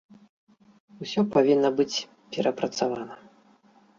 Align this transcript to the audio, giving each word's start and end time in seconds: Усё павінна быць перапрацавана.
Усё 1.05 1.21
павінна 1.35 1.69
быць 1.79 2.05
перапрацавана. 2.37 3.15